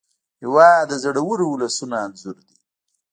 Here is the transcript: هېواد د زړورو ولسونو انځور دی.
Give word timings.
هېواد 0.41 0.81
د 0.89 0.93
زړورو 1.03 1.45
ولسونو 1.53 1.95
انځور 2.03 2.37
دی. 2.47 2.55